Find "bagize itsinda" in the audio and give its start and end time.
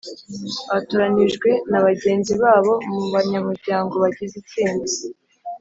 4.03-4.91